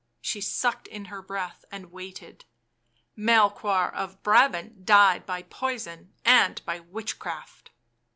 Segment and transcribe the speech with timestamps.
[0.19, 2.45] She sucked in her breath and waited."
[3.15, 7.69] Melchoir of Brabant died by poison and by witch craft."